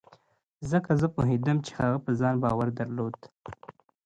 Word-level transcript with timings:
ځکه 0.71 0.91
زه 1.01 1.07
پوهېدم 1.15 1.57
چې 1.65 1.71
هغه 1.79 1.97
په 2.05 2.11
ځان 2.19 2.35
باور 2.43 2.67
درلود. 2.79 3.13